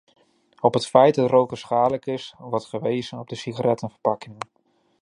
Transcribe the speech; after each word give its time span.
Op 0.61 0.73
het 0.73 0.87
feit 0.87 1.15
dat 1.15 1.29
roken 1.29 1.57
schadelijk 1.57 2.05
is, 2.05 2.35
wordt 2.37 2.65
gewezen 2.65 3.19
op 3.19 3.27
de 3.27 3.35
sigarettenverpakkingen. 3.35 4.37